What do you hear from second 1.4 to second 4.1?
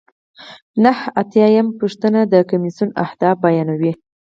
یمه پوښتنه د کمیسیون اهداف بیانوي.